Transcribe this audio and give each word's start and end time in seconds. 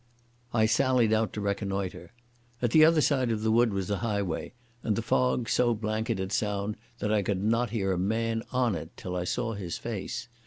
I 0.51 0.65
sallied 0.65 1.13
out 1.13 1.31
to 1.33 1.41
reconnoitre. 1.41 2.11
At 2.59 2.71
the 2.71 2.83
other 2.83 3.01
side 3.01 3.29
of 3.29 3.43
the 3.43 3.51
wood 3.51 3.71
was 3.71 3.91
a 3.91 3.97
highway, 3.97 4.53
and 4.81 4.95
the 4.95 5.03
fog 5.03 5.47
so 5.47 5.75
blanketed 5.75 6.31
sound 6.31 6.77
that 6.97 7.13
I 7.13 7.21
could 7.21 7.43
not 7.43 7.69
hear 7.69 7.91
a 7.91 7.99
man 7.99 8.41
on 8.51 8.73
it 8.73 8.89
till 8.97 9.15
I 9.15 9.25
saw 9.25 9.53
his 9.53 9.77
face. 9.77 10.27